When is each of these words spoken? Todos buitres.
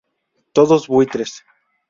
Todos 0.55 0.87
buitres. 0.87 1.31